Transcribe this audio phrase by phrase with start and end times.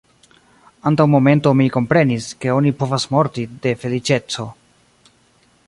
[0.91, 4.47] Antaŭ momento mi komprenis, ke oni povas morti de feliĉeco.